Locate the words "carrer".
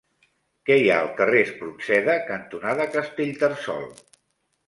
1.19-1.41